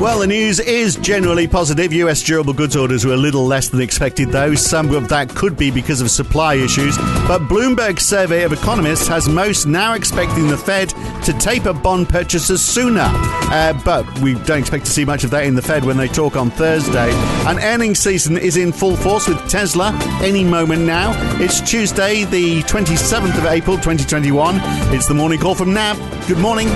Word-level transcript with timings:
Well, 0.00 0.20
the 0.20 0.26
news 0.26 0.60
is 0.60 0.96
generally 0.96 1.46
positive. 1.46 1.92
US 1.92 2.22
durable 2.22 2.54
goods 2.54 2.74
orders 2.74 3.04
were 3.04 3.12
a 3.12 3.18
little 3.18 3.44
less 3.44 3.68
than 3.68 3.82
expected, 3.82 4.30
though. 4.30 4.54
Some 4.54 4.94
of 4.94 5.10
that 5.10 5.28
could 5.28 5.58
be 5.58 5.70
because 5.70 6.00
of 6.00 6.10
supply 6.10 6.54
issues. 6.54 6.96
But 7.28 7.42
Bloomberg's 7.42 8.06
survey 8.06 8.44
of 8.44 8.54
economists 8.54 9.06
has 9.08 9.28
most 9.28 9.66
now 9.66 9.92
expecting 9.92 10.48
the 10.48 10.56
Fed 10.56 10.88
to 11.24 11.34
taper 11.34 11.74
bond 11.74 12.08
purchases 12.08 12.64
sooner. 12.64 13.10
Uh, 13.12 13.78
but 13.84 14.06
we 14.20 14.36
don't 14.44 14.60
expect 14.60 14.86
to 14.86 14.90
see 14.90 15.04
much 15.04 15.22
of 15.22 15.30
that 15.32 15.44
in 15.44 15.54
the 15.54 15.60
Fed 15.60 15.84
when 15.84 15.98
they 15.98 16.08
talk 16.08 16.34
on 16.34 16.50
Thursday. 16.50 17.10
An 17.46 17.58
earnings 17.58 17.98
season 17.98 18.38
is 18.38 18.56
in 18.56 18.72
full 18.72 18.96
force 18.96 19.28
with 19.28 19.50
Tesla 19.50 19.92
any 20.22 20.44
moment 20.44 20.80
now. 20.80 21.12
It's 21.42 21.60
Tuesday, 21.60 22.24
the 22.24 22.62
27th 22.62 23.36
of 23.36 23.44
April, 23.44 23.76
2021. 23.76 24.60
It's 24.94 25.08
the 25.08 25.14
morning 25.14 25.38
call 25.38 25.54
from 25.54 25.74
NAB. 25.74 25.98
Good 26.26 26.38
morning. 26.38 26.68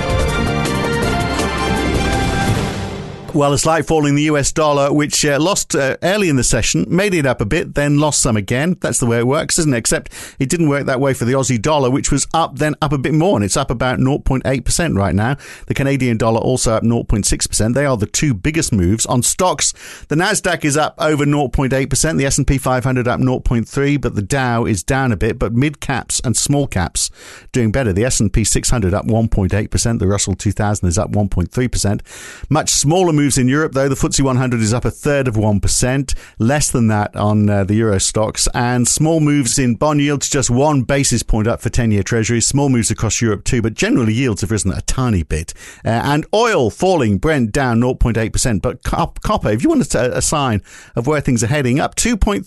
Well, 3.35 3.53
it's 3.53 3.67
like 3.67 3.85
falling 3.85 4.15
the 4.15 4.23
US 4.23 4.53
dollar, 4.53 4.93
which 4.93 5.25
uh, 5.25 5.41
lost 5.41 5.75
uh, 5.75 5.97
early 6.05 6.29
in 6.29 6.37
the 6.37 6.45
session, 6.45 6.87
made 6.89 7.15
it 7.15 7.27
up 7.27 7.41
a 7.41 7.45
bit, 7.45 7.75
then 7.75 7.99
lost 7.99 8.23
some 8.23 8.37
again. 8.37 8.77
That's 8.81 9.01
the 9.01 9.07
way 9.07 9.19
it 9.19 9.27
works, 9.27 9.59
isn't 9.59 9.75
it? 9.75 9.79
Except 9.79 10.13
it 10.39 10.49
didn't 10.49 10.69
work 10.69 10.87
that 10.87 11.01
way 11.01 11.15
for 11.15 11.25
the 11.25 11.33
Aussie 11.33 11.61
dollar, 11.61 11.91
which 11.91 12.13
was 12.13 12.29
up, 12.33 12.59
then 12.59 12.77
up 12.81 12.93
a 12.93 12.99
bit 12.99 13.13
more, 13.13 13.37
and 13.37 13.45
it's 13.45 13.57
up 13.57 13.73
about 13.73 13.99
0.8% 13.99 14.97
right 14.97 15.17
now. 15.17 15.37
The 15.67 15.75
Canadian 15.75 16.17
dollar 16.17 16.39
also 16.39 16.75
up 16.75 16.85
0.6%. 16.85 17.75
They 17.75 17.85
are 17.85 17.97
the 17.97 18.07
two 18.07 18.35
biggest 18.35 18.73
moves. 18.73 19.05
On 19.07 19.21
stocks, 19.21 19.73
the 20.07 20.15
Nasdaq 20.15 20.65
is 20.65 20.77
up 20.77 20.95
over 20.99 21.27
0.8%, 21.27 22.17
the 22.17 22.27
S&P 22.27 22.57
500 22.57 23.09
up 23.09 23.19
0.3, 23.19 24.01
but 24.01 24.15
the 24.15 24.23
Dow 24.23 24.65
is 24.65 24.85
down 24.85 25.11
a 25.11 25.17
bit, 25.17 25.41
but 25.41 25.53
mid 25.53 25.81
caps 25.81 26.21
and 26.23 26.37
small 26.37 26.69
caps 26.69 27.11
doing 27.51 27.73
better. 27.73 27.93
The 27.93 28.05
S&P 28.05 28.45
600 28.45 28.95
up 28.95 29.07
1.8%, 29.07 29.99
the 29.99 30.07
Russell 30.07 30.37
2000 30.37 30.87
is 30.87 30.99
up 30.99 31.11
1.3%. 31.11 32.49
Much 32.49 32.71
smaller 32.71 33.13
moves 33.13 33.24
moves 33.25 33.39
in 33.39 33.49
Europe, 33.49 33.73
though. 33.73 33.89
The 33.89 33.95
FTSE 33.95 34.21
100 34.21 34.61
is 34.61 34.75
up 34.75 34.85
a 34.85 34.91
third 34.91 35.27
of 35.27 35.35
1%, 35.35 36.15
less 36.39 36.71
than 36.71 36.89
that 36.89 37.17
on 37.17 37.49
uh, 37.49 37.65
the 37.65 37.75
Euro 37.77 37.97
Stoxx, 37.97 38.47
and 38.53 38.87
small 38.87 39.19
moves 39.19 39.59
in 39.59 39.77
bond 39.77 40.03
yields, 40.03 40.29
just 40.29 40.51
one 40.51 40.83
basis 40.83 41.23
point 41.23 41.49
up 41.49 41.63
for 41.63 41.71
10 41.71 41.91
year 41.91 42.03
treasuries. 42.03 42.47
Small 42.47 42.69
moves 42.69 42.91
across 42.91 43.23
Europe, 43.23 43.45
too, 43.45 43.63
but 43.63 43.73
generally 43.73 44.13
yields 44.13 44.43
have 44.43 44.51
risen 44.51 44.75
a 44.75 44.83
tiny 44.83 45.23
bit. 45.23 45.55
Uh, 45.87 46.03
and 46.05 46.27
oil 46.35 46.69
falling, 46.69 47.17
Brent 47.17 47.51
down 47.51 47.81
0.8%. 47.81 48.61
But 48.61 48.83
copper, 48.83 49.49
if 49.49 49.63
you 49.63 49.71
want 49.71 49.95
a, 49.95 50.19
a 50.19 50.21
sign 50.21 50.61
of 50.95 51.07
where 51.07 51.23
things 51.23 51.43
are 51.43 51.47
heading, 51.47 51.81
up 51.81 51.95
2.3%, 51.95 52.45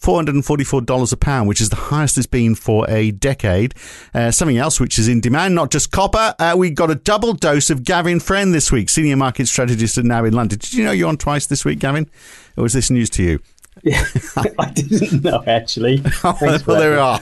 $444 0.00 1.12
a 1.12 1.16
pound, 1.18 1.48
which 1.48 1.60
is 1.60 1.68
the 1.68 1.76
highest 1.76 2.16
it's 2.16 2.26
been 2.26 2.54
for 2.54 2.88
a 2.88 3.10
decade. 3.10 3.74
Uh, 4.14 4.30
something 4.30 4.56
else 4.56 4.80
which 4.80 4.98
is 4.98 5.06
in 5.06 5.20
demand, 5.20 5.54
not 5.54 5.70
just 5.70 5.90
copper. 5.90 6.34
Uh, 6.38 6.54
we 6.56 6.70
got 6.70 6.90
a 6.90 6.94
double 6.94 7.34
dose 7.34 7.68
of 7.68 7.84
Gavin 7.84 8.20
Friend 8.20 8.54
this 8.54 8.72
week, 8.72 8.88
senior 8.88 9.16
market 9.16 9.46
strategist 9.46 9.65
strategist 9.66 10.02
now 10.04 10.24
in 10.24 10.32
London. 10.32 10.58
Did 10.58 10.72
you 10.72 10.84
know 10.84 10.92
you're 10.92 11.08
on 11.08 11.16
twice 11.16 11.46
this 11.46 11.64
week, 11.64 11.78
Gavin? 11.78 12.08
Or 12.56 12.64
was 12.64 12.72
this 12.72 12.90
news 12.90 13.10
to 13.10 13.22
you? 13.22 13.40
Yeah, 13.82 14.02
I 14.58 14.70
didn't 14.70 15.22
know 15.22 15.44
actually. 15.46 16.02
oh, 16.24 16.36
well, 16.40 16.58
there 16.80 16.92
we 16.92 16.96
are. 16.96 17.20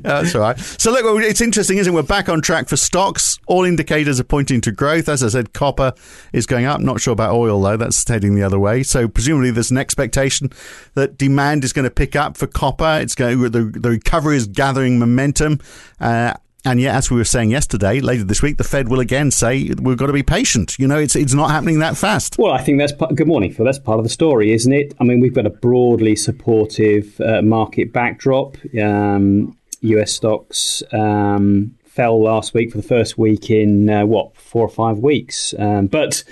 that's 0.00 0.34
all 0.34 0.42
right. 0.42 0.58
So 0.58 0.92
look, 0.92 1.22
it's 1.22 1.40
interesting, 1.40 1.78
isn't 1.78 1.90
it? 1.90 1.94
We're 1.94 2.02
back 2.02 2.28
on 2.28 2.42
track 2.42 2.68
for 2.68 2.76
stocks. 2.76 3.38
All 3.46 3.64
indicators 3.64 4.20
are 4.20 4.24
pointing 4.24 4.60
to 4.62 4.72
growth. 4.72 5.08
As 5.08 5.22
I 5.22 5.28
said, 5.28 5.54
copper 5.54 5.94
is 6.34 6.44
going 6.44 6.66
up. 6.66 6.80
Not 6.80 7.00
sure 7.00 7.12
about 7.12 7.34
oil 7.34 7.60
though. 7.62 7.78
That's 7.78 8.06
heading 8.06 8.34
the 8.34 8.42
other 8.42 8.58
way. 8.58 8.82
So 8.82 9.08
presumably 9.08 9.52
there's 9.52 9.70
an 9.70 9.78
expectation 9.78 10.50
that 10.94 11.16
demand 11.16 11.64
is 11.64 11.72
going 11.72 11.84
to 11.84 11.90
pick 11.90 12.14
up 12.14 12.36
for 12.36 12.46
copper. 12.46 12.98
It's 13.00 13.14
going 13.14 13.40
the, 13.40 13.64
the 13.64 13.90
recovery 13.90 14.36
is 14.36 14.46
gathering 14.46 14.98
momentum. 14.98 15.60
Uh, 15.98 16.34
and 16.64 16.80
yet, 16.80 16.94
as 16.94 17.10
we 17.10 17.16
were 17.16 17.24
saying 17.24 17.50
yesterday, 17.50 18.00
later 18.00 18.24
this 18.24 18.42
week, 18.42 18.58
the 18.58 18.64
Fed 18.64 18.88
will 18.88 19.00
again 19.00 19.30
say 19.30 19.70
we've 19.80 19.96
got 19.96 20.06
to 20.06 20.12
be 20.12 20.22
patient. 20.22 20.78
You 20.78 20.86
know, 20.86 20.98
it's 20.98 21.16
it's 21.16 21.34
not 21.34 21.50
happening 21.50 21.78
that 21.78 21.96
fast. 21.96 22.36
Well, 22.38 22.52
I 22.52 22.62
think 22.62 22.78
that's 22.78 22.92
part, 22.92 23.14
good 23.14 23.26
morning, 23.26 23.52
Phil. 23.52 23.64
That's 23.64 23.78
part 23.78 23.98
of 23.98 24.04
the 24.04 24.10
story, 24.10 24.52
isn't 24.52 24.72
it? 24.72 24.94
I 25.00 25.04
mean, 25.04 25.20
we've 25.20 25.34
got 25.34 25.46
a 25.46 25.50
broadly 25.50 26.16
supportive 26.16 27.20
uh, 27.20 27.42
market 27.42 27.92
backdrop. 27.92 28.56
Um, 28.80 29.56
U.S. 29.82 30.12
stocks 30.12 30.82
um, 30.92 31.74
fell 31.86 32.22
last 32.22 32.52
week 32.52 32.70
for 32.70 32.76
the 32.76 32.86
first 32.86 33.16
week 33.16 33.50
in 33.50 33.88
uh, 33.88 34.04
what 34.04 34.36
four 34.36 34.64
or 34.64 34.68
five 34.68 34.98
weeks, 34.98 35.54
um, 35.58 35.86
but 35.86 36.22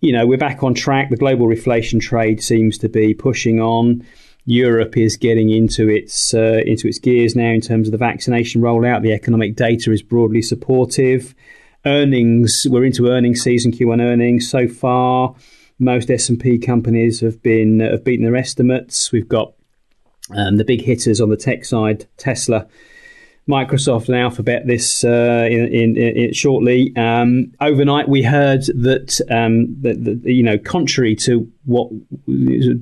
you 0.00 0.12
know 0.12 0.26
we're 0.26 0.38
back 0.38 0.62
on 0.62 0.74
track. 0.74 1.08
The 1.08 1.16
global 1.16 1.46
reflation 1.46 2.00
trade 2.00 2.42
seems 2.42 2.76
to 2.78 2.88
be 2.88 3.14
pushing 3.14 3.60
on. 3.60 4.04
Europe 4.48 4.96
is 4.96 5.18
getting 5.18 5.50
into 5.50 5.90
its 5.90 6.32
uh, 6.32 6.62
into 6.64 6.88
its 6.88 6.98
gears 6.98 7.36
now 7.36 7.50
in 7.50 7.60
terms 7.60 7.86
of 7.86 7.92
the 7.92 7.98
vaccination 7.98 8.62
rollout. 8.62 9.02
The 9.02 9.12
economic 9.12 9.56
data 9.56 9.92
is 9.92 10.02
broadly 10.02 10.40
supportive. 10.40 11.34
Earnings, 11.84 12.66
we're 12.68 12.86
into 12.86 13.08
earnings 13.08 13.42
season, 13.42 13.72
Q1 13.72 14.00
earnings 14.00 14.50
so 14.50 14.66
far. 14.66 15.34
Most 15.78 16.10
S 16.10 16.30
and 16.30 16.40
P 16.40 16.58
companies 16.58 17.20
have 17.20 17.42
been 17.42 17.80
have 17.80 18.04
beaten 18.04 18.24
their 18.24 18.36
estimates. 18.36 19.12
We've 19.12 19.28
got 19.28 19.52
um, 20.34 20.56
the 20.56 20.64
big 20.64 20.80
hitters 20.80 21.20
on 21.20 21.28
the 21.28 21.36
tech 21.36 21.66
side, 21.66 22.06
Tesla 22.16 22.66
Microsoft 23.48 24.08
and 24.08 24.16
Alphabet 24.16 24.66
this 24.66 25.04
uh, 25.04 25.48
in, 25.50 25.66
in, 25.72 25.96
in, 25.96 26.32
shortly. 26.34 26.94
Um, 26.96 27.52
overnight, 27.60 28.08
we 28.08 28.22
heard 28.22 28.62
that, 28.66 29.20
um, 29.30 29.74
that, 29.80 30.04
that, 30.04 30.20
you 30.24 30.42
know, 30.42 30.58
contrary 30.58 31.16
to 31.16 31.50
what 31.64 31.88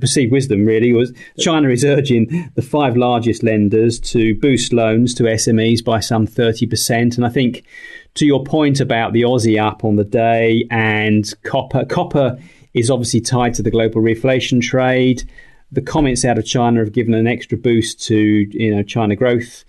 perceived 0.01 0.33
wisdom 0.33 0.67
really 0.67 0.93
was, 0.93 1.13
China 1.39 1.69
is 1.69 1.85
urging 1.85 2.51
the 2.57 2.63
five 2.63 2.97
largest 2.97 3.43
lenders 3.43 4.01
to 4.01 4.35
boost 4.41 4.73
loans 4.73 5.15
to 5.15 5.23
SMEs 5.25 5.85
by 5.85 6.01
some 6.01 6.27
thirty 6.27 6.67
percent. 6.67 7.17
And 7.17 7.25
I 7.25 7.29
think, 7.29 7.65
to 8.15 8.27
your 8.27 8.43
point 8.43 8.81
about 8.81 9.13
the 9.13 9.23
Aussie 9.23 9.63
up 9.63 9.85
on 9.85 9.97
the 9.97 10.05
day 10.05 10.67
and 10.71 11.33
copper, 11.45 11.85
copper 11.85 12.39
is 12.75 12.91
obviously 12.91 13.21
tied 13.21 13.55
to 13.55 13.63
the 13.63 13.71
global 13.71 14.01
reflation 14.01 14.61
trade. 14.61 15.29
The 15.71 15.83
comments 15.83 16.25
out 16.25 16.39
of 16.39 16.45
China 16.45 16.81
have 16.81 16.93
given 16.93 17.15
an 17.15 17.27
extra 17.27 17.57
boost 17.57 18.03
to 18.07 18.17
you 18.17 18.75
know 18.75 18.83
China 18.83 19.15
growth. 19.15 19.65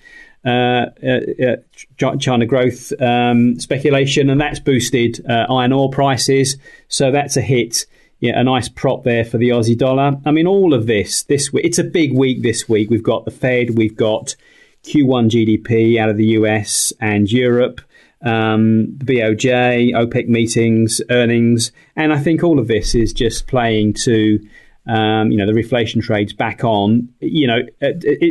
Uh, 0.47 0.91
uh, 1.03 1.19
uh, 1.45 2.15
China 2.19 2.45
growth 2.45 2.93
um, 3.01 3.59
speculation, 3.59 4.29
and 4.29 4.39
that's 4.39 4.61
boosted 4.61 5.19
iron 5.27 5.73
ore 5.73 5.89
prices. 5.89 6.55
So 6.87 7.11
that's 7.11 7.35
a 7.35 7.41
hit. 7.41 7.85
Yeah, 8.21 8.39
a 8.39 8.45
nice 8.45 8.69
prop 8.69 9.03
there 9.03 9.25
for 9.25 9.37
the 9.37 9.49
Aussie 9.49 9.77
dollar. 9.77 10.17
I 10.25 10.31
mean, 10.31 10.47
all 10.47 10.73
of 10.73 10.87
this 10.87 11.23
this 11.23 11.51
week. 11.51 11.65
It's 11.65 11.79
a 11.79 11.83
big 11.83 12.17
week 12.17 12.43
this 12.43 12.69
week. 12.69 12.89
We've 12.89 13.03
got 13.03 13.25
the 13.25 13.31
Fed. 13.31 13.77
We've 13.77 13.95
got 13.95 14.37
Q1 14.83 15.29
GDP 15.29 15.99
out 15.99 16.09
of 16.09 16.15
the 16.15 16.27
US 16.27 16.93
and 17.01 17.29
Europe. 17.29 17.81
Um, 18.21 18.97
the 18.97 19.05
BOJ, 19.05 19.91
OPEC 19.91 20.29
meetings, 20.29 21.01
earnings, 21.09 21.73
and 21.97 22.13
I 22.13 22.19
think 22.19 22.41
all 22.41 22.57
of 22.57 22.69
this 22.69 22.95
is 22.95 23.11
just 23.11 23.47
playing 23.47 23.93
to, 24.05 24.39
um, 24.87 25.29
you 25.29 25.37
know, 25.37 25.45
the 25.45 25.51
reflation 25.51 26.01
trades 26.01 26.31
back 26.31 26.63
on. 26.63 27.09
You 27.19 27.47
know, 27.47 27.61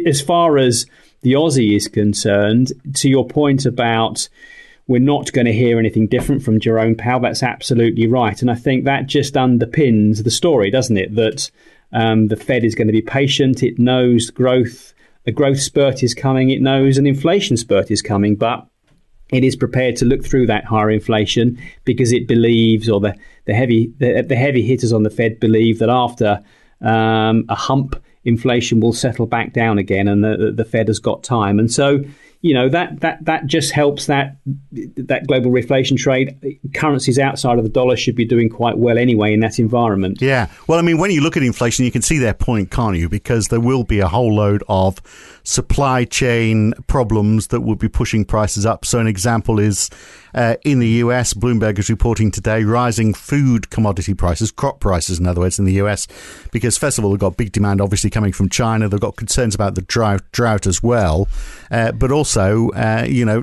as 0.07 0.23
far 0.23 0.57
as 0.57 0.87
the 1.23 1.33
Aussie 1.33 1.77
is 1.77 1.89
concerned, 1.89 2.73
to 2.95 3.09
your 3.09 3.27
point 3.27 3.67
about 3.67 4.29
we're 4.89 5.01
not 5.01 5.33
going 5.33 5.47
to 5.47 5.53
hear 5.53 5.79
anything 5.79 6.07
different 6.07 6.43
from 6.43 6.61
Jerome 6.61 6.95
Powell, 6.95 7.21
that's 7.21 7.43
absolutely 7.43 8.07
right. 8.07 8.41
And 8.41 8.51
I 8.51 8.55
think 8.55 8.85
that 8.85 9.07
just 9.07 9.35
underpins 9.35 10.23
the 10.23 10.31
story, 10.31 10.71
doesn't 10.71 10.97
it? 10.97 11.15
That 11.17 11.51
um, 11.93 12.29
the 12.29 12.37
Fed 12.37 12.65
is 12.65 12.75
going 12.75 12.87
to 12.87 12.93
be 12.93 13.03
patient. 13.03 13.63
It 13.63 13.79
knows 13.79 14.31
growth, 14.31 14.95
a 15.27 15.33
growth 15.33 15.61
spurt 15.61 16.03
is 16.03 16.15
coming. 16.15 16.51
It 16.51 16.63
knows 16.63 16.99
an 16.99 17.07
inflation 17.07 17.57
spurt 17.57 17.91
is 17.91 18.01
coming, 18.03 18.37
but 18.37 18.67
it 19.33 19.43
is 19.43 19.57
prepared 19.57 19.97
to 19.97 20.05
look 20.05 20.25
through 20.25 20.47
that 20.47 20.65
higher 20.65 20.91
inflation 20.91 21.59
because 21.85 22.13
it 22.13 22.29
believes, 22.29 22.89
or 22.89 23.01
the, 23.01 23.17
the 23.47 23.55
heavy 23.55 23.93
the, 23.99 24.23
the 24.23 24.37
heavy 24.37 24.63
hitters 24.63 24.93
on 24.93 25.03
the 25.03 25.11
Fed 25.11 25.41
believe 25.41 25.81
that 25.81 25.89
after 25.89 26.41
um, 26.81 27.45
a 27.49 27.57
hump 27.57 28.01
inflation 28.27 28.81
will 28.81 28.93
settle 28.93 29.27
back 29.27 29.55
down 29.55 29.79
again, 29.79 30.09
and 30.09 30.23
the, 30.23 30.53
the 30.55 30.65
Fed 30.65 30.89
has 30.89 30.99
got 30.99 31.23
time. 31.23 31.59
And 31.59 31.73
so, 31.73 32.05
you 32.41 32.55
know 32.55 32.69
that 32.69 33.01
that 33.01 33.25
that 33.25 33.47
just 33.47 33.73
helps 33.73 34.07
that 34.07 34.37
that 34.73 35.27
global 35.27 35.51
reflation 35.51 35.97
trade. 35.97 36.61
Currencies 36.75 37.19
outside 37.19 37.59
of 37.59 37.65
the 37.65 37.71
dollar 37.71 37.97
should 37.97 38.17
be 38.17 38.25
doing 38.25 38.49
quite 38.49 38.79
well 38.79 38.99
anyway 38.99 39.33
in 39.33 39.41
that 39.41 39.59
environment. 39.59 40.21
Yeah. 40.21 40.49
Well, 40.67 40.79
I 40.79 40.83
mean, 40.83 40.99
when 40.99 41.11
you 41.11 41.21
look 41.21 41.37
at 41.37 41.43
inflation, 41.43 41.85
you 41.85 41.91
can 41.91 42.03
see 42.03 42.19
their 42.19 42.35
point, 42.35 42.71
can't 42.71 42.97
you? 42.97 43.09
Because 43.09 43.49
there 43.49 43.61
will 43.61 43.85
be 43.85 44.01
a 44.01 44.09
whole 44.09 44.35
load 44.35 44.63
of 44.69 45.01
supply 45.45 46.05
chain 46.05 46.73
problems 46.89 47.49
that 47.49 47.61
will 47.61 47.77
be 47.77 47.89
pushing 47.89 48.25
prices 48.25 48.67
up. 48.67 48.85
So, 48.85 48.99
an 48.99 49.07
example 49.07 49.59
is 49.59 49.91
uh, 50.35 50.57
in 50.65 50.81
the 50.81 50.89
US, 50.89 51.33
Bloomberg 51.33 51.79
is 51.79 51.89
reporting 51.89 52.31
today 52.31 52.63
rising 52.65 53.15
food 53.15 53.71
commodity 53.71 54.13
prices, 54.13 54.53
crop 54.53 54.81
prices, 54.81 55.19
in 55.19 55.27
other 55.27 55.41
words, 55.41 55.59
in 55.59 55.65
the 55.65 55.75
US, 55.75 56.07
because 56.53 56.77
first 56.77 56.99
of 56.99 57.05
all, 57.05 57.11
they've 57.11 57.19
got 57.19 57.37
big 57.37 57.53
demand 57.53 57.81
obviously 57.81 58.11
coming 58.11 58.33
from 58.33 58.51
China. 58.51 58.89
They've 58.89 59.01
got 59.01 59.17
concerns 59.17 59.55
about 59.55 59.75
the 59.75 59.83
drought, 59.83 60.23
drought 60.33 60.67
as 60.67 60.83
well, 60.83 61.27
uh, 61.71 61.93
but 61.93 62.13
also, 62.13 62.26
uh, 62.35 63.05
you 63.07 63.25
know, 63.25 63.43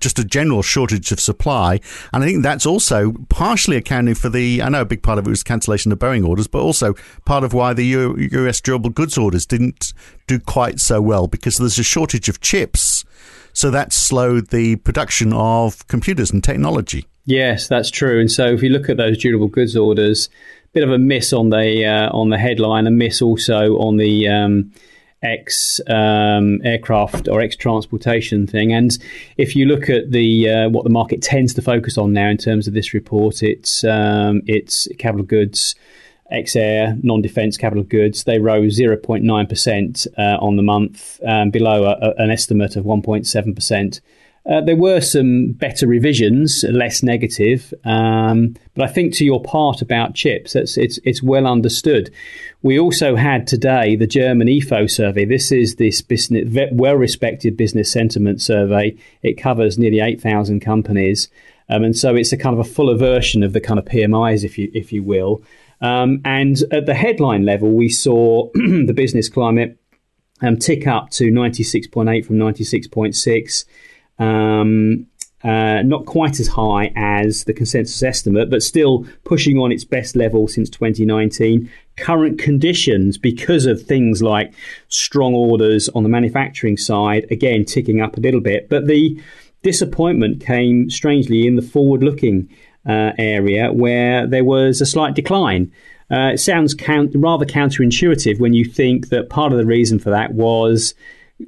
just 0.00 0.18
a 0.18 0.24
general 0.24 0.62
shortage 0.62 1.12
of 1.12 1.20
supply. 1.20 1.80
And 2.12 2.22
I 2.22 2.26
think 2.26 2.42
that's 2.42 2.66
also 2.66 3.12
partially 3.28 3.76
accounting 3.76 4.14
for 4.14 4.28
the, 4.28 4.60
I 4.62 4.68
know 4.68 4.80
a 4.80 4.84
big 4.84 5.02
part 5.02 5.18
of 5.18 5.26
it 5.26 5.30
was 5.30 5.42
cancellation 5.42 5.92
of 5.92 5.98
Boeing 5.98 6.26
orders, 6.26 6.48
but 6.48 6.60
also 6.60 6.94
part 7.24 7.44
of 7.44 7.52
why 7.52 7.72
the 7.72 7.84
US 8.32 8.60
durable 8.60 8.90
goods 8.90 9.16
orders 9.16 9.46
didn't 9.46 9.92
do 10.26 10.38
quite 10.38 10.80
so 10.80 11.00
well 11.00 11.26
because 11.28 11.58
there's 11.58 11.78
a 11.78 11.84
shortage 11.84 12.28
of 12.28 12.40
chips. 12.40 13.04
So 13.52 13.70
that 13.70 13.92
slowed 13.92 14.48
the 14.48 14.76
production 14.76 15.32
of 15.32 15.86
computers 15.88 16.30
and 16.30 16.42
technology. 16.42 17.06
Yes, 17.24 17.68
that's 17.68 17.90
true. 17.90 18.20
And 18.20 18.30
so 18.30 18.46
if 18.46 18.62
you 18.62 18.70
look 18.70 18.88
at 18.88 18.96
those 18.96 19.18
durable 19.18 19.48
goods 19.48 19.76
orders, 19.76 20.28
a 20.64 20.68
bit 20.72 20.82
of 20.82 20.90
a 20.90 20.98
miss 20.98 21.32
on 21.32 21.50
the 21.50 21.84
uh, 21.84 22.10
on 22.10 22.30
the 22.30 22.38
headline, 22.38 22.86
a 22.86 22.90
miss 22.90 23.22
also 23.22 23.76
on 23.76 23.96
the 23.96 24.28
um, 24.28 24.72
ex 25.22 25.80
um, 25.88 26.60
aircraft 26.64 27.28
or 27.28 27.40
ex 27.40 27.56
transportation 27.56 28.46
thing. 28.46 28.72
And 28.72 28.96
if 29.36 29.54
you 29.54 29.66
look 29.66 29.88
at 29.88 30.10
the 30.10 30.48
uh, 30.48 30.68
what 30.68 30.84
the 30.84 30.90
market 30.90 31.22
tends 31.22 31.54
to 31.54 31.62
focus 31.62 31.96
on 31.96 32.12
now 32.12 32.28
in 32.28 32.36
terms 32.36 32.66
of 32.66 32.74
this 32.74 32.94
report, 32.94 33.42
it's 33.42 33.84
um, 33.84 34.42
it's 34.46 34.88
capital 34.98 35.24
goods. 35.24 35.74
Ex 36.30 36.56
Air, 36.56 36.96
non 37.02 37.20
defence 37.20 37.58
capital 37.58 37.84
goods, 37.84 38.24
they 38.24 38.38
rose 38.38 38.78
0.9% 38.78 40.06
uh, 40.16 40.38
on 40.42 40.56
the 40.56 40.62
month, 40.62 41.20
um, 41.26 41.50
below 41.50 41.84
a, 41.84 41.90
a, 42.00 42.14
an 42.16 42.30
estimate 42.30 42.74
of 42.74 42.86
1.7%. 42.86 44.00
Uh, 44.44 44.60
there 44.60 44.76
were 44.76 45.00
some 45.00 45.52
better 45.52 45.86
revisions, 45.86 46.64
less 46.64 47.02
negative, 47.02 47.72
um, 47.84 48.56
but 48.74 48.84
I 48.84 48.92
think 48.92 49.14
to 49.14 49.24
your 49.24 49.40
part 49.40 49.80
about 49.80 50.14
chips, 50.14 50.56
it's, 50.56 50.76
it's, 50.76 50.98
it's 51.04 51.22
well 51.22 51.46
understood. 51.46 52.12
We 52.60 52.76
also 52.76 53.14
had 53.14 53.46
today 53.46 53.94
the 53.94 54.08
German 54.08 54.48
Ifo 54.48 54.90
survey. 54.90 55.24
This 55.24 55.52
is 55.52 55.76
this 55.76 56.02
business, 56.02 56.48
well-respected 56.72 57.56
business 57.56 57.92
sentiment 57.92 58.42
survey. 58.42 58.96
It 59.22 59.34
covers 59.34 59.78
nearly 59.78 60.00
8,000 60.00 60.58
companies, 60.58 61.28
um, 61.68 61.84
and 61.84 61.96
so 61.96 62.16
it's 62.16 62.32
a 62.32 62.36
kind 62.36 62.58
of 62.58 62.66
a 62.66 62.68
fuller 62.68 62.96
version 62.96 63.44
of 63.44 63.52
the 63.52 63.60
kind 63.60 63.78
of 63.78 63.84
PMIs, 63.84 64.42
if 64.42 64.58
you 64.58 64.70
if 64.74 64.92
you 64.92 65.04
will. 65.04 65.42
Um, 65.80 66.20
and 66.24 66.62
at 66.72 66.86
the 66.86 66.94
headline 66.94 67.44
level, 67.44 67.70
we 67.70 67.88
saw 67.88 68.50
the 68.54 68.92
business 68.94 69.28
climate 69.28 69.78
um, 70.40 70.56
tick 70.56 70.86
up 70.86 71.10
to 71.10 71.30
96.8 71.30 72.26
from 72.26 72.36
96.6. 72.36 73.64
Um, 74.22 75.06
uh, 75.44 75.82
not 75.82 76.06
quite 76.06 76.38
as 76.38 76.46
high 76.46 76.92
as 76.94 77.44
the 77.44 77.52
consensus 77.52 78.00
estimate, 78.02 78.48
but 78.48 78.62
still 78.62 79.04
pushing 79.24 79.58
on 79.58 79.72
its 79.72 79.84
best 79.84 80.14
level 80.14 80.46
since 80.46 80.70
2019. 80.70 81.68
Current 81.96 82.38
conditions, 82.38 83.18
because 83.18 83.66
of 83.66 83.82
things 83.82 84.22
like 84.22 84.54
strong 84.88 85.34
orders 85.34 85.88
on 85.90 86.04
the 86.04 86.08
manufacturing 86.08 86.76
side, 86.76 87.26
again 87.30 87.64
ticking 87.64 88.00
up 88.00 88.16
a 88.16 88.20
little 88.20 88.40
bit. 88.40 88.68
But 88.68 88.86
the 88.86 89.20
disappointment 89.62 90.44
came 90.44 90.88
strangely 90.88 91.46
in 91.46 91.56
the 91.56 91.62
forward 91.62 92.04
looking 92.04 92.48
uh, 92.88 93.12
area 93.18 93.72
where 93.72 94.26
there 94.26 94.44
was 94.44 94.80
a 94.80 94.86
slight 94.86 95.14
decline. 95.14 95.72
Uh, 96.10 96.32
it 96.34 96.38
sounds 96.38 96.74
count- 96.74 97.12
rather 97.14 97.46
counterintuitive 97.46 98.38
when 98.38 98.52
you 98.52 98.64
think 98.64 99.08
that 99.08 99.30
part 99.30 99.50
of 99.50 99.58
the 99.58 99.66
reason 99.66 99.98
for 99.98 100.10
that 100.10 100.34
was 100.34 100.94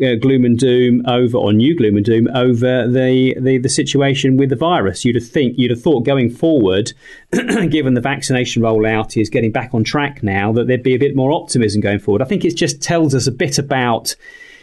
uh, 0.03 0.15
gloom 0.17 0.45
and 0.45 0.59
doom 0.59 1.03
over, 1.07 1.37
or 1.37 1.53
new 1.53 1.77
gloom 1.77 1.97
and 1.97 2.05
doom 2.05 2.29
over 2.35 2.87
the, 2.87 3.35
the, 3.39 3.59
the 3.59 3.69
situation 3.69 4.37
with 4.37 4.51
the 4.51 4.57
virus. 4.57 5.05
You'd 5.05 5.17
have 5.17 5.29
think 5.29 5.59
you'd 5.59 5.71
have 5.71 5.83
thought 5.83 6.05
going 6.05 6.31
forward, 6.31 6.93
given 7.33 7.95
the 7.95 8.01
vaccination 8.01 8.63
rollout 8.63 9.21
is 9.21 9.31
getting 9.31 9.53
back 9.53 9.75
on 9.75 9.85
track 9.85 10.23
now, 10.23 10.53
that 10.53 10.67
there'd 10.67 10.83
be 10.83 10.95
a 10.95 10.99
bit 10.99 11.17
more 11.17 11.33
optimism 11.33 11.81
going 11.81 11.99
forward. 11.99 12.23
I 12.23 12.27
think 12.27 12.45
it 12.45 12.57
just 12.57 12.83
tells 12.83 13.15
us 13.15 13.27
a 13.27 13.33
bit 13.33 13.59
about 13.59 14.15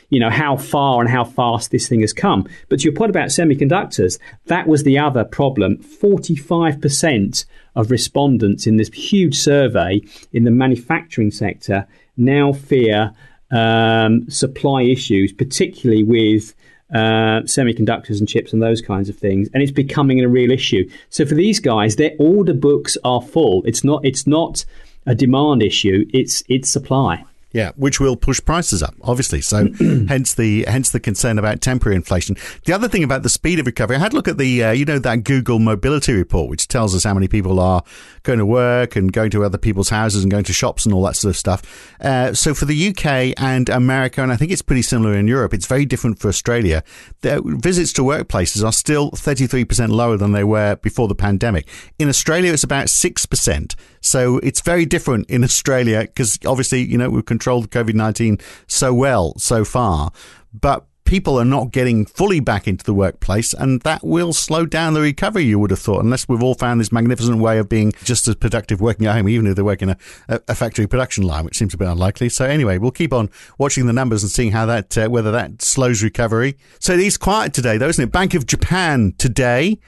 you 0.09 0.19
know 0.19 0.29
how 0.29 0.57
far 0.57 1.01
and 1.01 1.09
how 1.09 1.23
fast 1.23 1.71
this 1.71 1.87
thing 1.87 2.01
has 2.01 2.13
come. 2.13 2.47
But 2.69 2.79
to 2.79 2.83
your 2.83 2.93
point 2.93 3.09
about 3.09 3.29
semiconductors, 3.29 4.19
that 4.45 4.67
was 4.67 4.83
the 4.83 4.99
other 4.99 5.23
problem. 5.23 5.77
Forty-five 5.77 6.81
percent 6.81 7.45
of 7.75 7.89
respondents 7.89 8.67
in 8.67 8.77
this 8.77 8.89
huge 8.89 9.37
survey 9.37 10.01
in 10.33 10.43
the 10.43 10.51
manufacturing 10.51 11.31
sector 11.31 11.87
now 12.17 12.51
fear 12.51 13.13
um, 13.51 14.29
supply 14.29 14.83
issues, 14.83 15.31
particularly 15.33 16.03
with 16.03 16.55
uh, 16.93 17.41
semiconductors 17.43 18.19
and 18.19 18.27
chips 18.27 18.53
and 18.53 18.61
those 18.61 18.81
kinds 18.81 19.09
of 19.09 19.17
things, 19.17 19.49
and 19.53 19.63
it's 19.63 19.71
becoming 19.71 20.19
a 20.19 20.27
real 20.27 20.51
issue. 20.51 20.89
So 21.09 21.25
for 21.25 21.35
these 21.35 21.59
guys, 21.59 21.95
their 21.95 22.11
order 22.19 22.53
books 22.53 22.97
are 23.03 23.21
full. 23.21 23.63
It's 23.65 23.83
not. 23.83 24.03
It's 24.05 24.27
not 24.27 24.65
a 25.05 25.15
demand 25.15 25.63
issue. 25.63 26.05
It's 26.13 26.43
it's 26.49 26.69
supply. 26.69 27.23
Yeah, 27.53 27.71
which 27.75 27.99
will 27.99 28.15
push 28.15 28.39
prices 28.43 28.81
up, 28.81 28.95
obviously. 29.01 29.41
So, 29.41 29.67
hence 30.07 30.33
the 30.33 30.63
hence 30.67 30.89
the 30.89 31.01
concern 31.01 31.37
about 31.37 31.59
temporary 31.59 31.97
inflation. 31.97 32.37
The 32.65 32.71
other 32.73 32.87
thing 32.87 33.03
about 33.03 33.23
the 33.23 33.29
speed 33.29 33.59
of 33.59 33.65
recovery, 33.65 33.97
I 33.97 33.99
had 33.99 34.13
a 34.13 34.15
look 34.15 34.29
at 34.29 34.37
the 34.37 34.63
uh, 34.63 34.71
you 34.71 34.85
know 34.85 34.99
that 34.99 35.23
Google 35.25 35.59
mobility 35.59 36.13
report, 36.13 36.49
which 36.49 36.69
tells 36.69 36.95
us 36.95 37.03
how 37.03 37.13
many 37.13 37.27
people 37.27 37.59
are 37.59 37.83
going 38.23 38.39
to 38.39 38.45
work 38.45 38.95
and 38.95 39.11
going 39.11 39.31
to 39.31 39.43
other 39.43 39.57
people's 39.57 39.89
houses 39.89 40.23
and 40.23 40.31
going 40.31 40.45
to 40.45 40.53
shops 40.53 40.85
and 40.85 40.93
all 40.93 41.03
that 41.03 41.15
sort 41.15 41.31
of 41.31 41.37
stuff. 41.37 41.93
Uh, 41.99 42.33
so, 42.33 42.53
for 42.53 42.65
the 42.65 42.89
UK 42.89 43.33
and 43.37 43.67
America, 43.67 44.23
and 44.23 44.31
I 44.31 44.37
think 44.37 44.51
it's 44.51 44.61
pretty 44.61 44.83
similar 44.83 45.15
in 45.15 45.27
Europe, 45.27 45.53
it's 45.53 45.67
very 45.67 45.85
different 45.85 46.19
for 46.19 46.29
Australia. 46.29 46.83
The 47.19 47.41
visits 47.43 47.91
to 47.93 48.01
workplaces 48.01 48.63
are 48.63 48.71
still 48.71 49.11
thirty 49.11 49.45
three 49.45 49.65
percent 49.65 49.91
lower 49.91 50.15
than 50.15 50.31
they 50.31 50.45
were 50.45 50.77
before 50.77 51.09
the 51.09 51.15
pandemic. 51.15 51.67
In 51.99 52.07
Australia, 52.07 52.53
it's 52.53 52.63
about 52.63 52.89
six 52.89 53.25
percent. 53.25 53.75
So, 54.01 54.39
it's 54.39 54.61
very 54.61 54.85
different 54.85 55.29
in 55.29 55.43
Australia 55.43 56.01
because 56.01 56.37
obviously 56.45 56.81
you 56.83 56.97
know 56.97 57.09
we've 57.09 57.25
controlled 57.25 57.71
COVID 57.71 57.93
19 57.93 58.39
so 58.67 58.93
well 58.93 59.33
so 59.37 59.63
far. 59.63 60.11
But 60.53 60.85
people 61.11 61.37
are 61.37 61.43
not 61.43 61.71
getting 61.71 62.05
fully 62.05 62.39
back 62.39 62.69
into 62.69 62.85
the 62.85 62.93
workplace, 62.93 63.53
and 63.53 63.81
that 63.81 64.01
will 64.01 64.31
slow 64.31 64.65
down 64.65 64.93
the 64.93 65.01
recovery, 65.01 65.43
you 65.43 65.59
would 65.59 65.69
have 65.69 65.77
thought, 65.77 66.01
unless 66.01 66.25
we've 66.29 66.41
all 66.41 66.53
found 66.53 66.79
this 66.79 66.89
magnificent 66.89 67.37
way 67.37 67.57
of 67.57 67.67
being 67.67 67.91
just 68.05 68.29
as 68.29 68.35
productive 68.35 68.79
working 68.79 69.05
at 69.07 69.13
home, 69.13 69.27
even 69.27 69.45
if 69.45 69.55
they're 69.55 69.65
working 69.65 69.89
a, 69.89 69.97
a 70.29 70.55
factory 70.55 70.87
production 70.87 71.25
line, 71.25 71.43
which 71.43 71.57
seems 71.57 71.73
a 71.73 71.77
bit 71.77 71.89
unlikely. 71.89 72.29
So, 72.29 72.45
anyway, 72.45 72.77
we'll 72.77 72.91
keep 72.91 73.11
on 73.11 73.29
watching 73.57 73.87
the 73.87 73.93
numbers 73.93 74.23
and 74.23 74.31
seeing 74.31 74.53
how 74.53 74.65
that, 74.67 74.97
uh, 74.97 75.09
whether 75.09 75.31
that 75.31 75.61
slows 75.61 76.01
recovery. 76.01 76.57
So, 76.79 76.93
it 76.93 77.01
is 77.01 77.17
quiet 77.17 77.53
today, 77.53 77.77
though, 77.77 77.89
isn't 77.89 78.01
it? 78.01 78.13
Bank 78.13 78.33
of 78.33 78.45
Japan 78.45 79.13
today. 79.17 79.79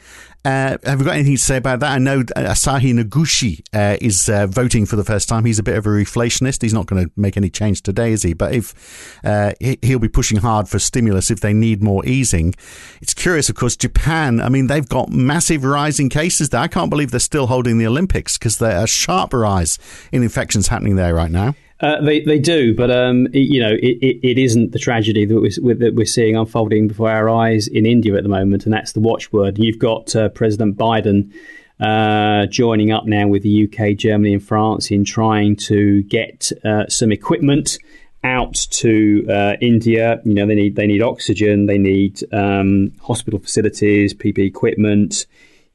Uh, 0.46 0.78
have 0.84 1.00
you 1.00 1.06
got 1.06 1.16
anything 1.16 1.36
to 1.36 1.42
say 1.42 1.56
about 1.56 1.80
that? 1.80 1.92
I 1.94 2.00
know 2.00 2.22
Asahi 2.22 2.94
Noguchi 2.94 3.64
uh, 3.74 3.98
is 4.02 4.28
uh, 4.28 4.46
voting 4.48 4.86
for 4.86 4.98
the 4.98 5.04
first 5.06 5.30
time. 5.30 5.46
He's 5.46 5.60
a 5.60 5.64
bit 5.64 5.78
of 5.78 5.86
a 5.86 5.90
reflationist. 5.90 6.62
He's 6.62 6.74
not 6.74 6.86
going 6.86 7.06
to 7.06 7.12
make 7.16 7.38
any 7.38 7.50
change 7.50 7.82
today, 7.82 8.12
is 8.12 8.24
he? 8.24 8.34
But 8.34 8.54
if 8.54 9.22
uh, 9.24 9.54
he'll 9.82 10.00
be 10.00 10.10
pushing 10.10 10.40
hard 10.40 10.68
for 10.68 10.80
stimulus 10.80 11.32
if 11.32 11.40
they 11.40 11.54
need 11.54 11.82
more 11.82 12.06
easing. 12.06 12.54
It's 13.02 13.14
curious, 13.14 13.48
of 13.50 13.56
course. 13.56 13.78
Japan. 13.78 14.42
I 14.42 14.50
mean, 14.50 14.68
they've 14.68 14.88
got 14.88 15.10
massive 15.10 15.64
rising 15.64 16.10
cases 16.10 16.50
there. 16.50 16.62
I 16.62 16.68
can't 16.68 16.90
believe 16.90 17.12
they're 17.12 17.20
still 17.22 17.48
holding 17.48 17.78
the 17.78 17.88
Olympics 17.88 18.38
because 18.38 18.58
there's 18.58 18.84
a 18.84 18.88
sharp 18.88 19.34
rise 19.34 19.80
in 20.12 20.24
infections 20.24 20.68
happening 20.68 20.98
there 20.98 21.16
right 21.16 21.32
now. 21.32 21.56
Uh, 21.80 22.02
they 22.02 22.22
they 22.22 22.40
do, 22.40 22.74
but 22.74 22.90
um, 22.90 23.28
it, 23.28 23.40
you 23.40 23.60
know, 23.60 23.74
it, 23.74 23.98
it, 24.02 24.20
it 24.24 24.38
isn't 24.38 24.72
the 24.72 24.80
tragedy 24.80 25.26
that 25.26 25.60
we're, 25.62 25.76
that 25.76 25.96
we're 25.96 26.06
seeing 26.06 26.36
unfolding 26.36 26.88
before 26.88 27.10
our 27.10 27.30
eyes 27.30 27.68
in 27.68 27.86
India 27.86 28.16
at 28.16 28.24
the 28.24 28.30
moment, 28.30 28.66
and 28.66 28.74
that's 28.74 28.94
the 28.94 29.00
watchword. 29.00 29.58
You've 29.58 29.80
got 29.80 30.16
uh, 30.16 30.30
President 30.30 30.78
Biden 30.78 31.34
uh, 31.80 32.46
joining 32.46 32.92
up 32.92 33.06
now 33.06 33.28
with 33.28 33.44
the 33.44 33.68
UK, 33.68 33.98
Germany, 33.98 34.34
and 34.34 34.44
France 34.44 34.92
in 34.92 35.04
trying 35.04 35.56
to 35.56 36.04
get 36.04 36.52
uh, 36.64 36.88
some 36.88 37.12
equipment 37.12 37.80
out 38.24 38.54
to 38.70 39.28
uh, 39.30 39.56
India. 39.60 40.22
You 40.24 40.36
know, 40.36 40.48
they 40.48 40.56
need 40.56 40.76
they 40.76 40.88
need 40.88 41.02
oxygen, 41.02 41.66
they 41.66 41.78
need 41.78 42.24
um, 42.32 42.94
hospital 43.02 43.40
facilities, 43.40 44.14
PP 44.14 44.40
equipment 44.40 45.26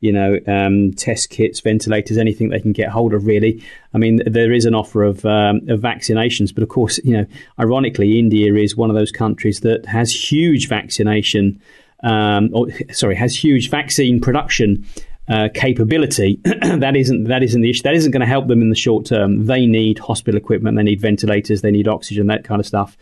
you 0.00 0.12
know, 0.12 0.38
um, 0.46 0.92
test 0.92 1.30
kits, 1.30 1.60
ventilators, 1.60 2.18
anything 2.18 2.50
they 2.50 2.60
can 2.60 2.72
get 2.72 2.88
hold 2.88 3.14
of, 3.14 3.26
really. 3.26 3.62
I 3.94 3.98
mean, 3.98 4.20
there 4.26 4.52
is 4.52 4.64
an 4.64 4.74
offer 4.74 5.02
of, 5.02 5.24
um, 5.24 5.60
of 5.68 5.80
vaccinations, 5.80 6.54
but 6.54 6.62
of 6.62 6.68
course, 6.68 6.98
you 7.02 7.16
know, 7.16 7.26
ironically, 7.58 8.18
India 8.18 8.54
is 8.54 8.76
one 8.76 8.90
of 8.90 8.96
those 8.96 9.10
countries 9.10 9.60
that 9.60 9.86
has 9.86 10.12
huge 10.12 10.68
vaccination, 10.68 11.60
um, 12.04 12.50
or 12.52 12.68
sorry, 12.92 13.16
has 13.16 13.36
huge 13.36 13.70
vaccine 13.70 14.20
production 14.20 14.86
uh, 15.28 15.48
capability. 15.52 16.40
that 16.44 16.96
isn't 16.96 17.24
that 17.24 17.42
isn't 17.42 17.60
the 17.60 17.70
issue. 17.70 17.82
That 17.82 17.94
isn't 17.94 18.12
going 18.12 18.20
to 18.20 18.26
help 18.26 18.46
them 18.46 18.62
in 18.62 18.70
the 18.70 18.76
short 18.76 19.04
term. 19.04 19.46
They 19.46 19.66
need 19.66 19.98
hospital 19.98 20.38
equipment, 20.38 20.76
they 20.76 20.82
need 20.84 21.00
ventilators, 21.00 21.60
they 21.60 21.70
need 21.70 21.88
oxygen, 21.88 22.28
that 22.28 22.44
kind 22.44 22.60
of 22.60 22.66
stuff 22.66 22.96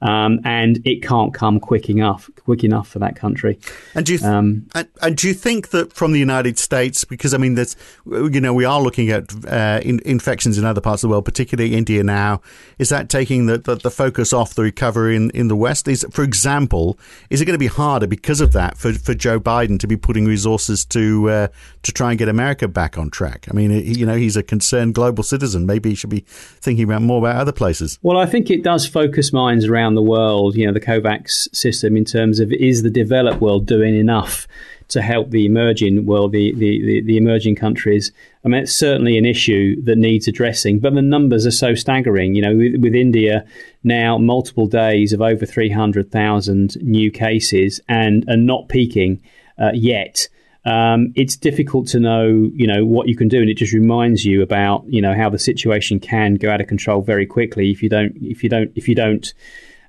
um, 0.00 0.40
and 0.44 0.80
it 0.86 1.02
can't 1.02 1.34
come 1.34 1.58
quick 1.58 1.90
enough, 1.90 2.30
quick 2.44 2.62
enough 2.62 2.88
for 2.88 3.00
that 3.00 3.16
country. 3.16 3.58
And 3.94 4.06
do 4.06 4.12
you 4.12 4.18
th- 4.18 4.30
um, 4.30 4.66
and, 4.74 4.88
and, 5.02 5.16
do 5.16 5.26
you 5.26 5.34
think 5.34 5.70
that 5.70 5.92
from 5.92 6.12
the 6.12 6.20
United 6.20 6.58
States, 6.58 7.04
because 7.04 7.34
I 7.34 7.38
mean, 7.38 7.54
there's 7.54 7.74
you 8.06 8.40
know 8.40 8.54
we 8.54 8.64
are 8.64 8.80
looking 8.80 9.10
at 9.10 9.32
uh, 9.46 9.80
in, 9.82 10.00
infections 10.04 10.56
in 10.56 10.64
other 10.64 10.80
parts 10.80 11.02
of 11.02 11.08
the 11.08 11.12
world, 11.12 11.24
particularly 11.24 11.74
India 11.74 12.04
now, 12.04 12.40
is 12.78 12.90
that 12.90 13.08
taking 13.08 13.46
the, 13.46 13.58
the, 13.58 13.74
the, 13.74 13.90
focus 13.90 14.32
off 14.32 14.54
the 14.54 14.62
recovery 14.62 15.16
in, 15.16 15.30
in 15.30 15.48
the 15.48 15.56
West? 15.56 15.88
Is 15.88 16.06
for 16.10 16.22
example, 16.22 16.98
is 17.30 17.40
it 17.40 17.44
going 17.44 17.54
to 17.54 17.58
be 17.58 17.66
harder 17.66 18.06
because 18.06 18.40
of 18.40 18.52
that 18.52 18.78
for, 18.78 18.92
for 18.92 19.14
Joe 19.14 19.40
Biden 19.40 19.80
to 19.80 19.88
be 19.88 19.96
putting 19.96 20.26
resources 20.26 20.84
to 20.86 21.28
uh, 21.28 21.48
to 21.88 21.92
try 21.92 22.10
and 22.10 22.18
get 22.18 22.28
America 22.28 22.68
back 22.68 22.96
on 22.96 23.10
track? 23.10 23.46
I 23.50 23.54
mean, 23.54 23.70
you 23.70 24.06
know, 24.06 24.16
he's 24.16 24.36
a 24.36 24.42
concerned 24.42 24.94
global 24.94 25.22
citizen. 25.22 25.66
Maybe 25.66 25.90
he 25.90 25.94
should 25.94 26.10
be 26.10 26.24
thinking 26.26 26.84
about 26.84 27.02
more 27.02 27.18
about 27.18 27.36
other 27.36 27.52
places. 27.52 27.98
Well, 28.02 28.18
I 28.18 28.26
think 28.26 28.50
it 28.50 28.62
does 28.62 28.86
focus 28.86 29.32
minds 29.32 29.64
around 29.64 29.94
the 29.94 30.02
world, 30.02 30.56
you 30.56 30.66
know, 30.66 30.72
the 30.72 30.80
COVAX 30.80 31.54
system 31.54 31.96
in 31.96 32.04
terms 32.04 32.40
of 32.40 32.52
is 32.52 32.82
the 32.82 32.90
developed 32.90 33.40
world 33.40 33.66
doing 33.66 33.96
enough 33.96 34.46
to 34.88 35.02
help 35.02 35.30
the 35.30 35.44
emerging 35.44 36.06
world, 36.06 36.32
the, 36.32 36.52
the, 36.54 36.80
the, 36.80 37.02
the, 37.02 37.16
emerging 37.18 37.54
countries. 37.54 38.10
I 38.44 38.48
mean, 38.48 38.62
it's 38.62 38.72
certainly 38.72 39.18
an 39.18 39.26
issue 39.26 39.80
that 39.82 39.98
needs 39.98 40.26
addressing, 40.26 40.78
but 40.78 40.94
the 40.94 41.02
numbers 41.02 41.46
are 41.46 41.50
so 41.50 41.74
staggering. 41.74 42.34
You 42.34 42.42
know, 42.42 42.56
with, 42.56 42.80
with 42.80 42.94
India 42.94 43.44
now 43.84 44.16
multiple 44.16 44.66
days 44.66 45.12
of 45.12 45.20
over 45.20 45.44
300,000 45.44 46.76
new 46.82 47.10
cases 47.10 47.80
and, 47.88 48.24
and 48.26 48.46
not 48.46 48.68
peaking 48.68 49.22
uh, 49.58 49.72
yet. 49.74 50.28
Um, 50.68 51.14
it's 51.16 51.34
difficult 51.34 51.88
to 51.88 51.98
know, 51.98 52.50
you 52.54 52.66
know, 52.66 52.84
what 52.84 53.08
you 53.08 53.16
can 53.16 53.26
do, 53.26 53.40
and 53.40 53.48
it 53.48 53.54
just 53.54 53.72
reminds 53.72 54.26
you 54.26 54.42
about, 54.42 54.84
you 54.86 55.00
know, 55.00 55.14
how 55.14 55.30
the 55.30 55.38
situation 55.38 55.98
can 55.98 56.34
go 56.34 56.50
out 56.50 56.60
of 56.60 56.66
control 56.66 57.00
very 57.00 57.24
quickly 57.24 57.70
if 57.70 57.82
you 57.82 57.88
don't, 57.88 58.14
if 58.20 58.42
you 58.42 58.50
don't, 58.50 58.70
if 58.74 58.86
you 58.86 58.94
don't, 58.94 59.32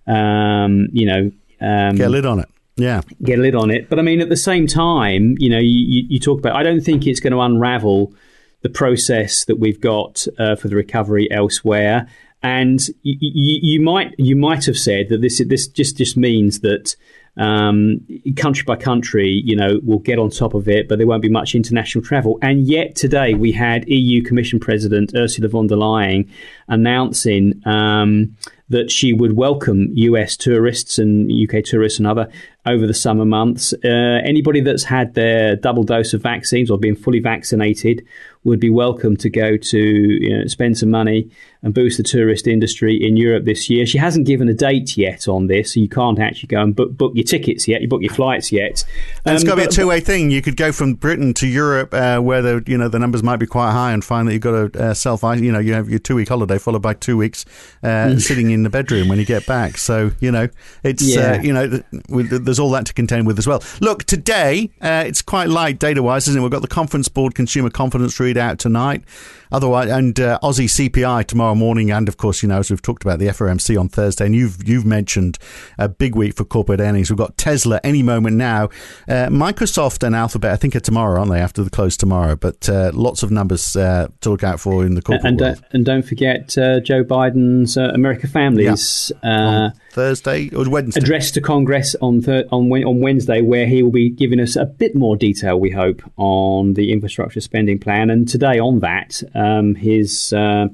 um, 0.07 0.87
you 0.93 1.05
know, 1.05 1.31
um, 1.59 1.97
get 1.97 2.07
a 2.07 2.09
lid 2.09 2.25
on 2.25 2.39
it. 2.39 2.47
Yeah, 2.77 3.01
get 3.21 3.39
a 3.39 3.41
lid 3.41 3.55
on 3.55 3.71
it. 3.71 3.89
But 3.89 3.99
I 3.99 4.03
mean, 4.03 4.21
at 4.21 4.29
the 4.29 4.37
same 4.37 4.67
time, 4.67 5.35
you 5.37 5.49
know, 5.49 5.59
you, 5.59 6.05
you 6.07 6.17
talk 6.17 6.39
about. 6.39 6.55
I 6.55 6.63
don't 6.63 6.81
think 6.81 7.05
it's 7.05 7.19
going 7.19 7.33
to 7.33 7.41
unravel 7.41 8.13
the 8.61 8.69
process 8.69 9.43
that 9.45 9.59
we've 9.59 9.81
got 9.81 10.25
uh, 10.37 10.55
for 10.55 10.69
the 10.69 10.77
recovery 10.77 11.29
elsewhere. 11.29 12.07
And 12.41 12.79
you, 13.01 13.17
you, 13.19 13.59
you, 13.61 13.81
might 13.81 14.15
you 14.17 14.37
might 14.37 14.65
have 14.65 14.77
said 14.77 15.09
that 15.09 15.19
this 15.19 15.41
this 15.45 15.67
just 15.67 15.97
just 15.97 16.15
means 16.15 16.61
that 16.61 16.95
um, 17.37 17.99
country 18.35 18.63
by 18.65 18.75
country, 18.75 19.41
you 19.45 19.55
know, 19.55 19.79
will 19.83 19.99
get 19.99 20.19
on 20.19 20.29
top 20.29 20.53
of 20.53 20.67
it, 20.67 20.87
but 20.87 20.97
there 20.97 21.07
won't 21.07 21.21
be 21.21 21.29
much 21.29 21.55
international 21.55 22.03
travel. 22.03 22.37
And 22.41 22.67
yet 22.67 22.95
today 22.95 23.33
we 23.33 23.51
had 23.51 23.87
EU 23.87 24.21
Commission 24.23 24.59
President 24.59 25.13
Ursula 25.15 25.47
von 25.47 25.67
der 25.67 25.77
Leyen 25.77 26.29
announcing 26.67 27.61
um, 27.65 28.35
that 28.69 28.91
she 28.91 29.13
would 29.13 29.35
welcome 29.35 29.87
US 29.93 30.37
tourists 30.37 30.99
and 30.99 31.31
UK 31.31 31.63
tourists 31.63 31.99
and 31.99 32.07
other 32.07 32.29
over 32.65 32.85
the 32.85 32.93
summer 32.93 33.25
months. 33.25 33.73
Uh, 33.83 34.21
anybody 34.23 34.61
that's 34.61 34.83
had 34.83 35.15
their 35.15 35.55
double 35.55 35.83
dose 35.83 36.13
of 36.13 36.21
vaccines 36.21 36.69
or 36.69 36.77
been 36.77 36.95
fully 36.95 37.19
vaccinated 37.19 38.05
would 38.43 38.59
be 38.59 38.69
welcome 38.69 39.17
to 39.17 39.29
go 39.29 39.57
to 39.57 39.77
you 39.77 40.37
know, 40.37 40.47
spend 40.47 40.77
some 40.77 40.89
money 40.89 41.29
and 41.61 41.73
boost 41.73 41.97
the 41.97 42.03
tourist 42.03 42.47
industry 42.47 42.95
in 42.95 43.17
Europe 43.17 43.43
this 43.43 43.69
year. 43.69 43.85
She 43.85 43.97
hasn't 43.97 44.25
given 44.25 44.47
a 44.47 44.53
date 44.53 44.95
yet 44.95 45.27
on 45.27 45.47
this, 45.47 45.73
so 45.73 45.81
you 45.81 45.89
can't 45.89 46.19
actually 46.19 46.47
go 46.47 46.61
and 46.61 46.73
book, 46.73 46.95
book 46.95 47.11
your 47.15 47.25
tickets 47.25 47.67
yet. 47.67 47.81
You 47.81 47.89
book 47.89 48.01
your 48.01 48.13
flights 48.13 48.49
yet. 48.51 48.85
Um, 49.25 49.35
it's 49.35 49.43
got 49.43 49.55
to 49.55 49.61
be 49.61 49.63
a 49.63 49.67
two 49.67 49.87
way 49.87 49.99
thing. 49.99 50.31
You 50.31 50.41
could 50.41 50.55
go 50.55 50.71
from 50.71 50.93
Britain 50.93 51.33
to 51.35 51.47
Europe, 51.47 51.93
uh, 51.93 52.19
where 52.19 52.41
the 52.41 52.63
you 52.65 52.77
know 52.77 52.87
the 52.87 52.99
numbers 52.99 53.23
might 53.23 53.37
be 53.37 53.45
quite 53.45 53.71
high, 53.71 53.91
and 53.91 54.05
find 54.05 54.27
that 54.27 54.33
you've 54.33 54.41
got 54.41 54.73
to 54.73 54.83
uh, 54.83 54.93
self 54.93 55.21
you 55.21 55.51
know 55.51 55.59
you 55.59 55.73
have 55.73 55.89
your 55.89 55.99
two 55.99 56.15
week 56.15 56.29
holiday 56.29 56.57
followed 56.57 56.81
by 56.81 56.93
two 56.93 57.17
weeks 57.17 57.45
uh, 57.83 58.17
sitting 58.17 58.51
in 58.51 58.58
the 58.63 58.69
bedroom 58.69 59.07
when 59.07 59.19
you 59.19 59.25
get 59.25 59.45
back. 59.45 59.77
So 59.77 60.11
you 60.19 60.31
know 60.31 60.47
it's 60.83 61.15
uh, 61.15 61.39
you 61.41 61.53
know 61.53 61.67
there's 61.67 62.59
all 62.59 62.71
that 62.71 62.85
to 62.87 62.93
contend 62.93 63.27
with 63.27 63.39
as 63.39 63.47
well. 63.47 63.63
Look, 63.81 64.03
today 64.05 64.71
uh, 64.81 65.03
it's 65.05 65.21
quite 65.21 65.49
light 65.49 65.79
data 65.79 66.03
wise, 66.03 66.27
isn't 66.27 66.39
it? 66.39 66.43
We've 66.43 66.51
got 66.51 66.61
the 66.61 66.67
Conference 66.67 67.07
Board 67.07 67.35
consumer 67.35 67.69
confidence 67.69 68.17
readout 68.17 68.57
tonight. 68.57 69.03
Otherwise, 69.51 69.89
and 69.89 70.19
uh, 70.19 70.37
Aussie 70.43 70.65
CPI 70.65 71.25
tomorrow 71.25 71.55
morning, 71.55 71.89
and 71.89 72.07
of 72.07 72.17
course, 72.17 72.43
you 72.43 72.49
know, 72.49 72.59
as 72.59 72.69
we've 72.69 72.83
talked 72.83 73.03
about 73.03 73.17
the 73.17 73.25
FOMC 73.27 73.79
on 73.79 73.89
Thursday, 73.89 74.27
and 74.27 74.35
you've 74.35 74.67
you've 74.67 74.85
mentioned 74.85 75.39
a 75.79 75.89
big 75.89 76.13
week 76.13 76.35
for 76.35 76.45
corporate 76.45 76.79
earnings. 76.79 77.09
We've 77.09 77.17
got 77.17 77.35
Tesla 77.35 77.79
any 77.83 78.03
moment 78.03 78.37
now, 78.37 78.65
uh, 79.07 79.27
Microsoft 79.29 80.05
and 80.05 80.15
Alphabet. 80.15 80.51
I 80.51 80.55
think 80.55 80.75
are 80.75 80.79
tomorrow, 80.79 81.19
aren't 81.19 81.31
they? 81.31 81.39
After 81.39 81.63
the 81.63 81.71
close 81.71 81.97
tomorrow, 81.97 82.35
but 82.35 82.69
uh, 82.69 82.91
lots 82.93 83.23
of 83.23 83.31
numbers 83.31 83.75
uh, 83.75 84.09
to 84.21 84.29
look 84.29 84.43
out 84.43 84.59
for 84.59 84.85
in 84.85 84.93
the 84.93 85.01
corporate 85.01 85.25
and, 85.25 85.41
world. 85.41 85.63
and 85.71 85.83
don't 85.83 86.03
forget 86.03 86.55
uh, 86.55 86.79
Joe 86.79 87.03
Biden's 87.03 87.75
uh, 87.75 87.89
America 87.93 88.27
Families. 88.57 89.11
Yeah. 89.23 89.69
Thursday 89.91 90.49
or 90.55 90.69
Wednesday. 90.69 91.01
Address 91.01 91.31
to 91.31 91.41
Congress 91.41 91.95
on 92.01 92.21
thir- 92.21 92.47
on 92.51 92.71
on 92.71 92.99
Wednesday, 93.01 93.41
where 93.41 93.67
he 93.67 93.83
will 93.83 93.91
be 93.91 94.09
giving 94.09 94.39
us 94.39 94.55
a 94.55 94.65
bit 94.65 94.95
more 94.95 95.15
detail, 95.15 95.59
we 95.59 95.71
hope, 95.71 96.01
on 96.17 96.73
the 96.73 96.91
infrastructure 96.91 97.41
spending 97.41 97.79
plan. 97.79 98.09
And 98.09 98.27
today, 98.27 98.59
on 98.59 98.79
that, 98.79 99.21
um, 99.33 99.75
his 99.75 100.31
uh, 100.31 100.67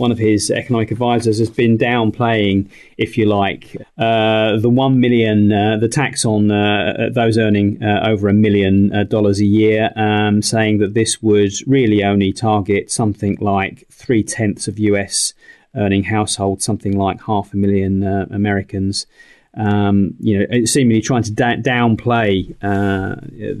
one 0.00 0.10
of 0.10 0.18
his 0.18 0.50
economic 0.50 0.90
advisors 0.90 1.38
has 1.38 1.50
been 1.50 1.76
downplaying, 1.76 2.68
if 2.96 3.18
you 3.18 3.26
like, 3.26 3.76
uh, 3.98 4.56
the 4.56 4.70
one 4.70 4.98
million, 4.98 5.52
uh, 5.52 5.76
the 5.78 5.88
tax 5.88 6.24
on 6.24 6.50
uh, 6.50 7.10
those 7.12 7.36
earning 7.36 7.82
uh, 7.82 8.08
over 8.08 8.28
a 8.28 8.32
million 8.32 8.92
uh, 8.94 9.04
dollars 9.04 9.40
a 9.40 9.44
year, 9.44 9.90
um, 9.96 10.40
saying 10.40 10.78
that 10.78 10.94
this 10.94 11.22
would 11.22 11.52
really 11.66 12.02
only 12.02 12.32
target 12.32 12.90
something 12.90 13.36
like 13.40 13.86
three 13.90 14.22
tenths 14.22 14.66
of 14.66 14.78
US 14.78 15.34
earning 15.76 16.04
households, 16.04 16.64
something 16.64 16.96
like 16.96 17.22
half 17.22 17.52
a 17.52 17.56
million 17.56 18.02
uh, 18.02 18.26
Americans. 18.30 19.06
Um, 19.54 20.14
you 20.20 20.38
know, 20.38 20.64
seemingly 20.64 21.00
trying 21.00 21.24
to 21.24 21.32
da- 21.32 21.56
downplay 21.56 22.54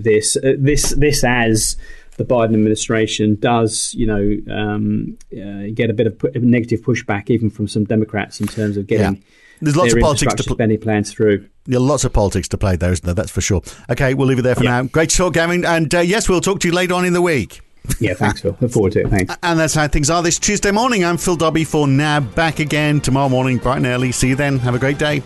this 0.02 0.36
this 0.42 0.90
this 0.90 1.24
as 1.24 1.76
the 2.20 2.24
Biden 2.26 2.52
administration 2.52 3.36
does, 3.36 3.94
you 3.94 4.06
know, 4.06 4.54
um, 4.54 5.16
uh, 5.32 5.72
get 5.72 5.88
a 5.88 5.94
bit 5.94 6.06
of 6.06 6.18
pu- 6.18 6.30
negative 6.34 6.82
pushback 6.82 7.30
even 7.30 7.48
from 7.48 7.66
some 7.66 7.84
Democrats 7.84 8.40
in 8.40 8.46
terms 8.46 8.76
of 8.76 8.86
getting. 8.86 9.16
Yeah. 9.16 9.22
There's 9.62 9.76
lots 9.76 9.94
of 9.94 10.00
politics 10.00 10.34
to 10.34 10.44
pl- 10.44 10.56
spending 10.56 10.80
plans 10.80 11.12
through. 11.12 11.48
Yeah, 11.66 11.78
lots 11.78 12.04
of 12.04 12.12
politics 12.12 12.46
to 12.48 12.58
play 12.58 12.76
there, 12.76 12.92
isn't 12.92 13.04
there? 13.04 13.14
That's 13.14 13.30
for 13.30 13.40
sure. 13.40 13.62
Okay, 13.90 14.12
we'll 14.12 14.26
leave 14.26 14.38
it 14.38 14.42
there 14.42 14.54
for 14.54 14.64
yeah. 14.64 14.82
now. 14.82 14.82
Great 14.84 15.10
talk, 15.10 15.32
Gavin, 15.32 15.64
and 15.64 15.94
uh, 15.94 16.00
yes, 16.00 16.28
we'll 16.28 16.42
talk 16.42 16.60
to 16.60 16.68
you 16.68 16.74
later 16.74 16.94
on 16.94 17.06
in 17.06 17.14
the 17.14 17.22
week. 17.22 17.62
Yeah, 17.98 18.14
thanks, 18.14 18.40
Phil. 18.40 18.56
Look 18.60 18.70
forward 18.70 18.92
to 18.92 19.00
it. 19.00 19.08
Thanks. 19.08 19.36
And 19.42 19.58
that's 19.58 19.74
how 19.74 19.88
things 19.88 20.10
are 20.10 20.22
this 20.22 20.38
Tuesday 20.38 20.70
morning. 20.70 21.04
I'm 21.04 21.16
Phil 21.16 21.36
Dobbie 21.36 21.64
for 21.64 21.86
NAB. 21.86 22.34
Back 22.34 22.58
again 22.58 23.00
tomorrow 23.00 23.28
morning, 23.28 23.58
bright 23.58 23.78
and 23.78 23.86
early. 23.86 24.12
See 24.12 24.28
you 24.28 24.36
then. 24.36 24.58
Have 24.60 24.74
a 24.74 24.78
great 24.78 24.98
day. 24.98 25.22